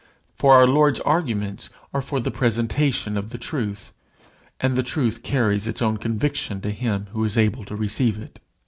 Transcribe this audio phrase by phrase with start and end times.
[0.33, 3.91] For our Lord's arguments are for the presentation of the truth,
[4.59, 8.39] and the truth carries its own conviction to him who is able to receive it.